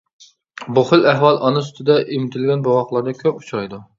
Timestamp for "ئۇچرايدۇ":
3.45-3.83